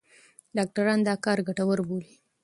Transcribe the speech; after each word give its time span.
ډاکټران 0.55 0.99
دا 1.07 1.13
کار 1.25 1.37
ګټور 1.47 1.79
بولي. 1.87 2.11